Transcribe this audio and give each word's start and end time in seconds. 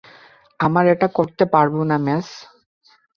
আমরা 0.59 0.89
এটা 0.93 1.07
করতে 1.17 1.43
পারবো 1.45 1.81
না, 1.83 1.97
মেস। 1.97 2.27